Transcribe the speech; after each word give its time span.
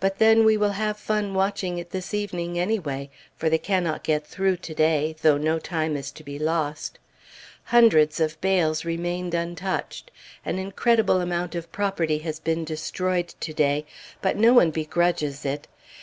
But 0.00 0.16
then 0.16 0.46
we 0.46 0.56
will 0.56 0.72
have 0.80 0.96
fun 0.96 1.34
watching 1.34 1.76
it 1.76 1.90
this 1.90 2.14
evening 2.14 2.58
anyway; 2.58 3.10
for 3.36 3.50
they 3.50 3.58
cannot 3.58 4.02
get 4.02 4.26
through 4.26 4.56
to 4.56 4.72
day, 4.72 5.14
though 5.20 5.36
no 5.36 5.58
time 5.58 5.94
is 5.94 6.10
to 6.12 6.24
be 6.24 6.38
lost. 6.38 6.98
Hundreds 7.64 8.18
of 8.18 8.40
bales 8.40 8.86
remained 8.86 9.34
untouched. 9.34 10.10
An 10.42 10.58
incredible 10.58 11.20
amount 11.20 11.54
of 11.54 11.70
property 11.70 12.16
has 12.20 12.40
been 12.40 12.64
destroyed 12.64 13.34
to 13.40 13.52
day; 13.52 13.84
but 14.22 14.38
no 14.38 14.54
one 14.54 14.70
begrudges 14.70 15.44
it. 15.44 15.68